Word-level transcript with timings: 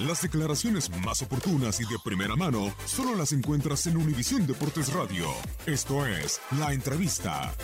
Las 0.00 0.22
declaraciones 0.22 0.90
más 1.04 1.22
oportunas 1.22 1.80
y 1.80 1.84
de 1.84 1.96
primera 2.04 2.34
mano 2.34 2.74
solo 2.84 3.14
las 3.14 3.30
encuentras 3.30 3.86
en 3.86 3.96
Univisión 3.96 4.44
Deportes 4.44 4.92
Radio. 4.92 5.26
Esto 5.66 6.04
es 6.04 6.40
La 6.58 6.72
Entrevista. 6.72 7.54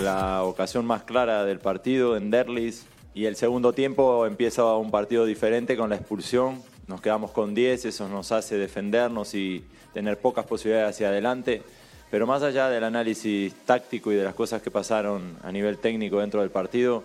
La 0.00 0.44
ocasión 0.44 0.86
más 0.86 1.02
clara 1.02 1.44
del 1.44 1.58
partido 1.58 2.16
en 2.16 2.30
Derlis 2.30 2.86
y 3.14 3.24
el 3.24 3.34
segundo 3.34 3.72
tiempo 3.72 4.26
empieza 4.26 4.76
un 4.76 4.92
partido 4.92 5.24
diferente 5.24 5.76
con 5.76 5.90
la 5.90 5.96
expulsión. 5.96 6.62
Nos 6.86 7.00
quedamos 7.00 7.32
con 7.32 7.52
10, 7.52 7.86
eso 7.86 8.08
nos 8.08 8.30
hace 8.30 8.58
defendernos 8.58 9.34
y 9.34 9.64
tener 9.92 10.20
pocas 10.20 10.46
posibilidades 10.46 10.94
hacia 10.94 11.08
adelante. 11.08 11.64
Pero 12.12 12.28
más 12.28 12.44
allá 12.44 12.68
del 12.68 12.84
análisis 12.84 13.52
táctico 13.64 14.12
y 14.12 14.14
de 14.14 14.22
las 14.22 14.34
cosas 14.34 14.62
que 14.62 14.70
pasaron 14.70 15.36
a 15.42 15.50
nivel 15.50 15.78
técnico 15.78 16.20
dentro 16.20 16.42
del 16.42 16.50
partido, 16.50 17.02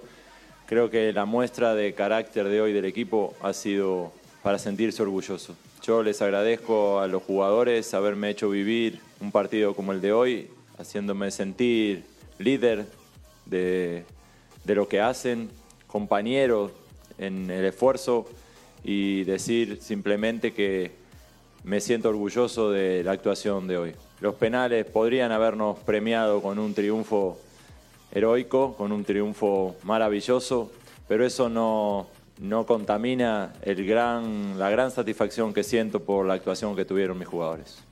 Creo 0.71 0.89
que 0.89 1.11
la 1.11 1.25
muestra 1.25 1.75
de 1.75 1.93
carácter 1.93 2.47
de 2.47 2.61
hoy 2.61 2.71
del 2.71 2.85
equipo 2.85 3.33
ha 3.41 3.51
sido 3.51 4.13
para 4.41 4.57
sentirse 4.57 5.01
orgulloso. 5.01 5.53
Yo 5.83 6.01
les 6.01 6.21
agradezco 6.21 7.01
a 7.01 7.07
los 7.07 7.23
jugadores 7.23 7.93
haberme 7.93 8.29
hecho 8.29 8.49
vivir 8.49 9.01
un 9.19 9.33
partido 9.33 9.75
como 9.75 9.91
el 9.91 9.99
de 9.99 10.13
hoy, 10.13 10.49
haciéndome 10.77 11.29
sentir 11.29 12.05
líder 12.39 12.85
de, 13.45 14.05
de 14.63 14.75
lo 14.75 14.87
que 14.87 15.01
hacen, 15.01 15.49
compañero 15.87 16.71
en 17.17 17.51
el 17.51 17.65
esfuerzo 17.65 18.29
y 18.81 19.25
decir 19.25 19.79
simplemente 19.81 20.53
que 20.53 20.91
me 21.65 21.81
siento 21.81 22.07
orgulloso 22.07 22.71
de 22.71 23.03
la 23.03 23.11
actuación 23.11 23.67
de 23.67 23.77
hoy. 23.77 23.91
Los 24.21 24.35
penales 24.35 24.85
podrían 24.85 25.33
habernos 25.33 25.77
premiado 25.79 26.41
con 26.41 26.59
un 26.59 26.73
triunfo 26.73 27.37
heroico, 28.11 28.75
con 28.75 28.91
un 28.91 29.03
triunfo 29.03 29.75
maravilloso, 29.83 30.71
pero 31.07 31.25
eso 31.25 31.49
no, 31.49 32.07
no 32.39 32.65
contamina 32.65 33.53
el 33.61 33.85
gran, 33.85 34.57
la 34.57 34.69
gran 34.69 34.91
satisfacción 34.91 35.53
que 35.53 35.63
siento 35.63 36.01
por 36.01 36.25
la 36.25 36.33
actuación 36.33 36.75
que 36.75 36.85
tuvieron 36.85 37.17
mis 37.17 37.27
jugadores. 37.27 37.83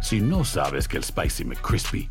Si 0.00 0.20
no 0.20 0.44
sabes 0.44 0.86
que 0.86 0.98
el 0.98 1.02
Spicy 1.02 1.44
McCrispy 1.44 2.10